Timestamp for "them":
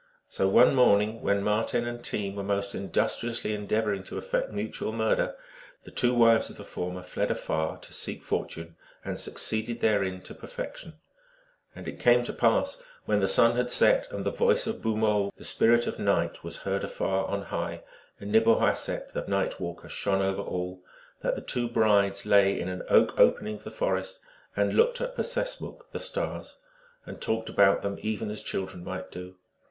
27.83-27.99